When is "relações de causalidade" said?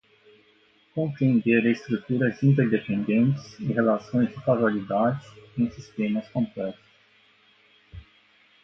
3.71-5.23